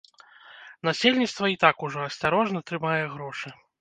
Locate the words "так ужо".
1.65-1.99